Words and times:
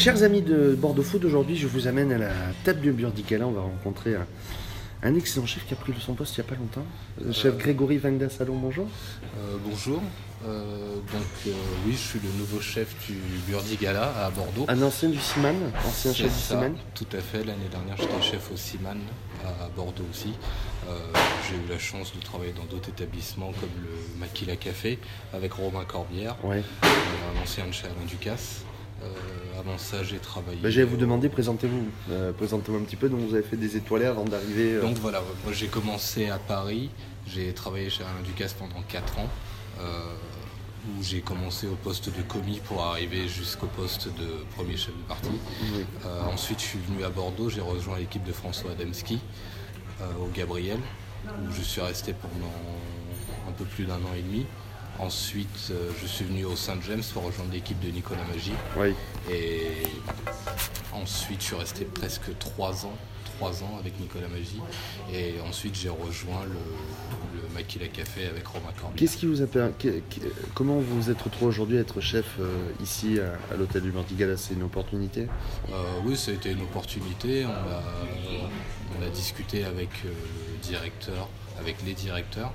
Chers 0.00 0.22
amis 0.22 0.40
de 0.40 0.74
Bordeaux 0.74 1.02
Food, 1.02 1.26
aujourd'hui 1.26 1.56
je 1.58 1.66
vous 1.66 1.86
amène 1.86 2.10
à 2.12 2.16
la 2.16 2.30
table 2.64 2.80
du 2.80 2.90
Burdicala. 2.90 3.46
On 3.46 3.50
va 3.50 3.60
rencontrer 3.60 4.14
un, 4.14 4.26
un 5.02 5.14
excellent 5.14 5.44
chef 5.44 5.66
qui 5.66 5.74
a 5.74 5.76
pris 5.76 5.92
son 6.00 6.14
poste 6.14 6.38
il 6.38 6.40
n'y 6.40 6.46
a 6.46 6.48
pas 6.48 6.56
longtemps. 6.56 6.86
Le 7.22 7.32
chef 7.32 7.58
Grégory 7.58 7.98
Vangda 7.98 8.30
Salon, 8.30 8.56
bonjour. 8.56 8.86
Euh, 9.36 9.56
bonjour. 9.62 10.00
Euh, 10.46 10.94
donc 10.94 11.22
euh, 11.48 11.50
oui, 11.84 11.92
je 11.92 11.98
suis 11.98 12.18
le 12.20 12.30
nouveau 12.38 12.60
chef 12.62 12.88
du 13.06 13.12
Burdigala 13.46 14.24
à 14.24 14.30
Bordeaux. 14.30 14.64
Un 14.68 14.80
ancien 14.80 15.10
du 15.10 15.18
Siman, 15.18 15.54
ancien 15.86 16.14
chef 16.14 16.34
du 16.34 16.40
Siman. 16.40 16.74
Tout 16.94 17.04
à 17.12 17.18
fait. 17.20 17.44
L'année 17.44 17.68
dernière, 17.70 17.98
j'étais 17.98 18.22
chef 18.22 18.50
au 18.50 18.56
Siman 18.56 18.96
à 19.44 19.68
Bordeaux 19.76 20.06
aussi. 20.10 20.32
Euh, 20.88 20.96
J'ai 21.46 21.56
eu 21.56 21.68
la 21.70 21.78
chance 21.78 22.14
de 22.16 22.22
travailler 22.22 22.54
dans 22.54 22.64
d'autres 22.64 22.88
établissements 22.88 23.52
comme 23.60 23.82
le 23.82 24.18
Maquila 24.18 24.56
Café 24.56 24.98
avec 25.34 25.52
Romain 25.52 25.84
Corbière, 25.86 26.42
Ouais. 26.42 26.62
euh, 26.84 26.86
un 26.86 27.42
ancien 27.42 27.66
de 27.66 27.72
chez 27.72 27.84
Alain 27.84 28.06
Ducasse. 28.08 28.64
Euh, 29.02 29.06
avant 29.58 29.78
ça, 29.78 30.02
j'ai 30.04 30.18
travaillé. 30.18 30.58
Bah, 30.62 30.70
J'allais 30.70 30.86
vous 30.86 30.96
demander, 30.96 31.28
présentez-vous. 31.28 31.84
Euh, 32.10 32.32
Présentez-moi 32.32 32.80
un 32.80 32.84
petit 32.84 32.96
peu. 32.96 33.08
Donc 33.08 33.20
vous 33.20 33.34
avez 33.34 33.42
fait 33.42 33.56
des 33.56 33.76
étoilés 33.76 34.06
avant 34.06 34.24
d'arriver. 34.24 34.74
euh, 34.74 34.82
Donc 34.82 34.96
voilà, 34.98 35.22
moi 35.44 35.52
j'ai 35.52 35.68
commencé 35.68 36.28
à 36.28 36.38
Paris, 36.38 36.90
j'ai 37.26 37.52
travaillé 37.52 37.88
chez 37.90 38.02
Alain 38.02 38.22
Ducasse 38.24 38.52
pendant 38.54 38.82
4 38.88 39.18
ans, 39.18 39.28
où 40.88 41.02
j'ai 41.02 41.20
commencé 41.20 41.66
au 41.66 41.74
poste 41.76 42.08
de 42.14 42.22
commis 42.22 42.60
pour 42.64 42.82
arriver 42.82 43.28
jusqu'au 43.28 43.66
poste 43.66 44.08
de 44.08 44.44
premier 44.56 44.76
chef 44.76 44.94
de 44.96 45.02
parti. 45.08 45.28
oui. 45.74 45.84
Ensuite 46.32 46.60
je 46.60 46.64
suis 46.66 46.78
venu 46.78 47.04
à 47.04 47.10
Bordeaux, 47.10 47.48
j'ai 47.50 47.60
rejoint 47.60 47.98
l'équipe 47.98 48.24
de 48.24 48.32
François 48.32 48.72
Adamski 48.72 49.18
au 50.20 50.26
Gabriel, 50.34 50.78
où 51.26 51.52
je 51.52 51.60
suis 51.62 51.80
resté 51.82 52.14
pendant 52.14 52.52
un 53.48 53.52
peu 53.52 53.64
plus 53.64 53.84
d'un 53.84 53.94
an 53.96 54.14
et 54.16 54.22
demi. 54.22 54.46
Ensuite, 55.00 55.68
euh, 55.70 55.90
je 56.00 56.06
suis 56.06 56.24
venu 56.26 56.44
au 56.44 56.56
Saint 56.56 56.76
James 56.86 57.02
pour 57.14 57.24
rejoindre 57.24 57.52
l'équipe 57.52 57.80
de 57.80 57.88
Nicolas 57.88 58.20
Magie. 58.30 58.52
Oui. 58.76 58.94
Et 59.32 59.72
ensuite, 60.92 61.40
je 61.40 61.46
suis 61.46 61.56
resté 61.56 61.84
presque 61.86 62.36
trois 62.38 62.84
ans, 62.84 62.92
trois 63.38 63.62
ans 63.62 63.78
avec 63.78 63.98
Nicolas 63.98 64.28
Magie. 64.28 64.60
Et 65.12 65.40
ensuite, 65.40 65.74
j'ai 65.74 65.88
rejoint 65.88 66.44
le, 66.44 67.40
le 67.40 67.54
Maquila 67.54 67.88
Café 67.88 68.26
avec 68.26 68.46
Romain 68.46 68.72
Corbier. 68.78 68.98
Qu'est-ce 68.98 69.16
qui 69.16 69.24
vous 69.26 69.42
a 69.42 69.46
Comment 70.54 70.78
vous 70.80 71.00
vous 71.02 71.10
êtes 71.10 71.22
retrouvé 71.22 71.46
aujourd'hui 71.46 71.78
à 71.78 71.80
être 71.80 72.02
chef 72.02 72.26
euh, 72.38 72.70
ici 72.82 73.18
à, 73.20 73.54
à 73.54 73.56
l'hôtel 73.56 73.82
du 73.82 73.92
Burdicala 73.92 74.36
C'est 74.36 74.52
une 74.52 74.64
opportunité? 74.64 75.28
Euh, 75.72 75.74
oui, 76.04 76.14
ça 76.14 76.30
a 76.30 76.34
été 76.34 76.50
une 76.50 76.60
opportunité. 76.62 77.46
On 77.46 77.48
a, 77.50 77.82
on 78.98 79.06
a 79.06 79.08
discuté 79.08 79.64
avec 79.64 79.88
le 80.04 80.10
directeur, 80.62 81.28
avec 81.58 81.76
les 81.86 81.94
directeurs. 81.94 82.52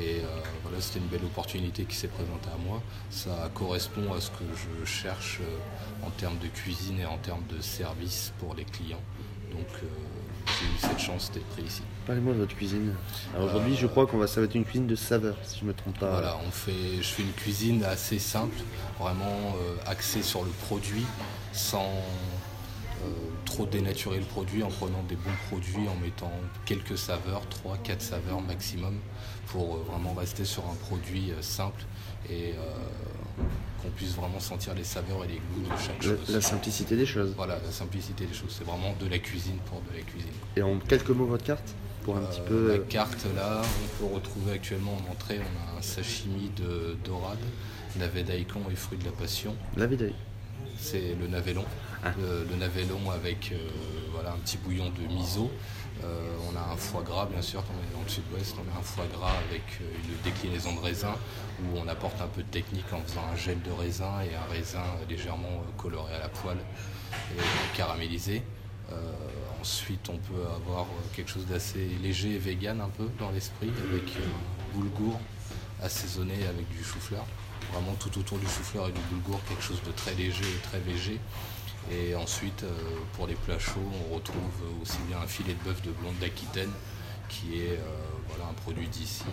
Et 0.00 0.20
euh, 0.20 0.26
voilà, 0.62 0.80
c'était 0.80 0.98
une 0.98 1.06
belle 1.06 1.24
opportunité 1.24 1.84
qui 1.84 1.94
s'est 1.94 2.08
présentée 2.08 2.48
à 2.52 2.58
moi. 2.58 2.82
Ça 3.10 3.50
correspond 3.54 4.12
à 4.12 4.20
ce 4.20 4.30
que 4.30 4.44
je 4.54 4.84
cherche 4.84 5.40
euh, 5.40 6.06
en 6.06 6.10
termes 6.10 6.38
de 6.38 6.48
cuisine 6.48 6.98
et 7.00 7.06
en 7.06 7.18
termes 7.18 7.44
de 7.48 7.60
service 7.60 8.32
pour 8.38 8.54
les 8.54 8.64
clients. 8.64 9.02
Donc 9.52 9.66
euh, 9.82 9.86
j'ai 10.46 10.66
eu 10.66 10.90
cette 10.90 10.98
chance 10.98 11.30
d'être 11.32 11.46
pris 11.50 11.62
ici. 11.62 11.82
Parlez-moi 12.06 12.32
de 12.34 12.40
votre 12.40 12.56
cuisine. 12.56 12.92
Alors 13.34 13.46
aujourd'hui, 13.46 13.76
je 13.76 13.86
crois 13.86 14.06
qu'on 14.06 14.18
va 14.18 14.26
ça 14.26 14.40
va 14.40 14.46
être 14.46 14.56
une 14.56 14.64
cuisine 14.64 14.88
de 14.88 14.96
saveur, 14.96 15.36
si 15.44 15.60
je 15.60 15.64
me 15.64 15.72
trompe 15.72 15.98
pas. 15.98 16.10
Voilà, 16.10 16.38
on 16.44 16.50
fait, 16.50 16.96
je 16.96 17.08
fais 17.08 17.22
une 17.22 17.32
cuisine 17.32 17.84
assez 17.84 18.18
simple, 18.18 18.56
vraiment 18.98 19.54
axée 19.86 20.22
sur 20.22 20.42
le 20.42 20.50
produit, 20.66 21.06
sans 21.52 21.88
trop 23.44 23.66
dénaturer 23.66 24.18
le 24.18 24.24
produit, 24.24 24.62
en 24.62 24.68
prenant 24.68 25.02
des 25.08 25.16
bons 25.16 25.30
produits, 25.48 25.88
en 25.88 25.96
mettant 26.02 26.32
quelques 26.64 26.98
saveurs, 26.98 27.42
3-4 27.64 28.00
saveurs 28.00 28.40
maximum, 28.40 28.94
pour 29.48 29.76
euh, 29.76 29.78
vraiment 29.90 30.14
rester 30.14 30.44
sur 30.44 30.64
un 30.68 30.74
produit 30.74 31.30
euh, 31.32 31.40
simple 31.42 31.82
et 32.30 32.52
euh, 32.52 33.42
qu'on 33.82 33.90
puisse 33.90 34.14
vraiment 34.14 34.40
sentir 34.40 34.74
les 34.74 34.84
saveurs 34.84 35.24
et 35.24 35.28
les 35.28 35.34
goûts 35.52 35.62
de 35.70 35.78
chaque 35.80 36.02
chose. 36.02 36.18
la 36.34 36.40
simplicité 36.40 36.96
des 36.96 37.06
choses. 37.06 37.34
Voilà, 37.36 37.58
la 37.64 37.70
simplicité 37.70 38.24
des 38.26 38.34
choses, 38.34 38.54
c'est 38.58 38.64
vraiment 38.64 38.94
de 38.98 39.06
la 39.06 39.18
cuisine 39.18 39.58
pour 39.66 39.80
de 39.82 39.96
la 39.96 40.02
cuisine. 40.02 40.30
Et 40.56 40.62
en 40.62 40.78
quelques 40.78 41.10
mots, 41.10 41.26
votre 41.26 41.44
carte 41.44 41.74
Pour 42.02 42.16
un 42.16 42.22
Euh, 42.22 42.26
petit 42.26 42.40
peu. 42.46 42.68
La 42.68 42.74
euh, 42.74 42.84
carte 42.88 43.26
là, 43.36 43.60
on 43.62 44.06
peut 44.08 44.14
retrouver 44.14 44.52
actuellement 44.52 44.96
en 45.06 45.12
entrée, 45.12 45.38
on 45.40 45.74
a 45.74 45.78
un 45.78 45.82
sashimi 45.82 46.50
de 46.56 46.96
dorade, 47.04 47.38
navet 47.96 48.22
daikon 48.24 48.60
et 48.72 48.76
fruits 48.76 48.98
de 48.98 49.04
la 49.04 49.12
passion. 49.12 49.54
D'œil. 49.76 50.14
C'est 50.78 51.14
le 51.18 51.26
navet 51.26 51.54
Ah. 52.04 52.12
Le, 52.18 52.44
le 52.44 53.10
avec 53.12 53.52
euh, 53.52 53.56
voilà, 54.12 54.32
un 54.32 54.38
petit 54.38 54.58
bouillon 54.58 54.90
de 54.90 55.12
miso. 55.12 55.50
Euh, 56.02 56.36
on 56.50 56.56
a 56.56 56.72
un 56.72 56.76
foie 56.76 57.02
gras, 57.02 57.26
bien 57.26 57.40
sûr, 57.40 57.62
quand 57.62 57.72
on 57.72 57.88
est 57.88 57.94
dans 57.96 58.02
le 58.02 58.08
sud-ouest, 58.08 58.56
on 58.58 58.76
a 58.76 58.78
un 58.78 58.82
foie 58.82 59.06
gras 59.16 59.32
avec 59.48 59.62
euh, 59.80 59.84
une 60.04 60.22
déclinaison 60.22 60.74
de 60.74 60.80
raisin 60.80 61.14
où 61.62 61.78
on 61.78 61.86
apporte 61.88 62.20
un 62.20 62.26
peu 62.26 62.42
de 62.42 62.48
technique 62.48 62.92
en 62.92 63.00
faisant 63.02 63.24
un 63.32 63.36
gel 63.36 63.62
de 63.62 63.70
raisin 63.70 64.20
et 64.22 64.34
un 64.34 64.52
raisin 64.52 64.82
légèrement 65.08 65.62
coloré 65.78 66.14
à 66.14 66.18
la 66.18 66.28
poêle 66.28 66.58
et 67.36 67.76
caramélisé. 67.76 68.42
Euh, 68.92 68.96
ensuite, 69.60 70.08
on 70.10 70.18
peut 70.18 70.42
avoir 70.56 70.86
quelque 71.14 71.30
chose 71.30 71.46
d'assez 71.46 71.88
léger 72.02 72.34
et 72.34 72.38
vegan 72.38 72.80
un 72.80 72.90
peu 72.90 73.08
dans 73.18 73.30
l'esprit 73.30 73.70
avec 73.88 74.12
boulgour 74.74 75.18
assaisonné 75.82 76.34
avec 76.48 76.68
du 76.68 76.82
chou-fleur. 76.82 77.24
Vraiment 77.74 77.94
tout 77.98 78.16
autour 78.18 78.38
du 78.38 78.46
chou-fleur 78.46 78.88
et 78.88 78.92
du 78.92 79.00
boulgour, 79.10 79.40
quelque 79.48 79.62
chose 79.62 79.80
de 79.84 79.90
très 79.92 80.14
léger 80.14 80.44
et 80.44 80.60
très 80.62 80.78
végé. 80.78 81.18
Et 81.92 82.14
ensuite, 82.14 82.62
euh, 82.62 82.70
pour 83.14 83.26
les 83.26 83.34
plats 83.34 83.58
chauds, 83.58 83.90
on 84.10 84.14
retrouve 84.14 84.38
aussi 84.80 84.96
bien 85.08 85.18
un 85.18 85.26
filet 85.26 85.54
de 85.54 85.68
bœuf 85.68 85.82
de 85.82 85.90
blonde 85.90 86.16
d'Aquitaine, 86.20 86.70
qui 87.28 87.58
est 87.60 87.72
euh, 87.72 87.86
voilà, 88.28 88.48
un 88.50 88.54
produit 88.54 88.86
d'ici, 88.88 89.24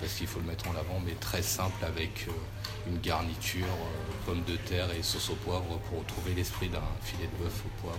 parce 0.00 0.14
qu'il 0.14 0.26
faut 0.28 0.38
le 0.38 0.46
mettre 0.46 0.68
en 0.68 0.72
avant, 0.76 1.02
mais 1.04 1.12
très 1.20 1.42
simple 1.42 1.84
avec 1.84 2.26
euh, 2.28 2.32
une 2.90 2.98
garniture, 3.00 3.66
pommes 4.24 4.44
de 4.46 4.56
terre 4.56 4.88
et 4.98 5.02
sauce 5.02 5.30
au 5.30 5.34
poivre 5.34 5.78
pour 5.90 5.98
retrouver 5.98 6.34
l'esprit 6.34 6.68
d'un 6.68 6.80
filet 7.02 7.28
de 7.36 7.44
bœuf 7.44 7.62
au 7.66 7.80
poivre. 7.82 7.98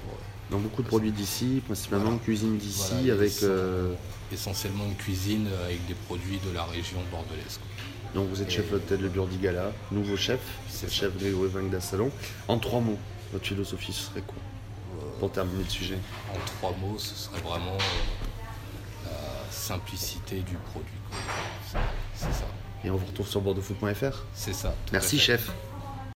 Donc 0.49 0.63
beaucoup 0.63 0.81
de 0.81 0.87
produits 0.87 1.11
d'ici, 1.11 1.61
principalement 1.65 2.05
Voilà. 2.05 2.19
cuisine 2.23 2.57
d'ici, 2.57 2.93
Voilà, 2.93 3.13
avec. 3.13 3.43
euh, 3.43 3.93
Essentiellement 4.31 4.85
une 4.85 4.95
cuisine 4.95 5.47
avec 5.65 5.85
des 5.87 5.93
produits 5.95 6.39
de 6.47 6.51
la 6.55 6.63
région 6.63 6.99
bordelaise. 7.11 7.59
Donc 8.15 8.27
vous 8.29 8.41
êtes 8.41 8.49
chef 8.49 8.71
hôtel 8.73 8.99
de 9.01 9.07
Burdigala, 9.07 9.71
nouveau 9.91 10.17
chef, 10.17 10.39
chef 10.89 11.15
Grégory 11.17 11.49
Vangda 11.49 11.79
Salon. 11.79 12.11
En 12.47 12.57
trois 12.57 12.79
mots, 12.79 12.97
votre 13.31 13.45
philosophie, 13.45 13.93
ce 13.93 14.03
serait 14.09 14.21
quoi 14.21 14.37
Pour 15.19 15.31
terminer 15.31 15.63
le 15.63 15.69
sujet. 15.69 15.97
En 16.33 16.39
trois 16.45 16.75
mots, 16.81 16.97
ce 16.97 17.13
serait 17.15 17.39
vraiment 17.41 17.77
euh, 17.77 19.05
la 19.05 19.51
simplicité 19.51 20.37
du 20.39 20.55
produit. 20.71 20.89
C'est- 22.15 22.25
ça. 22.31 22.45
Et 22.83 22.89
on 22.89 22.95
vous 22.95 23.05
retrouve 23.05 23.27
sur 23.27 23.41
bordeauxfoot.fr. 23.41 24.23
C'est 24.33 24.53
ça. 24.53 24.69
tout 24.85 24.93
Merci 24.93 25.19
chef. 25.19 25.51